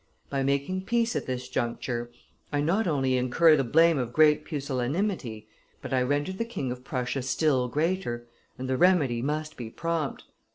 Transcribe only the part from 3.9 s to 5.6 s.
of great pusillanimity,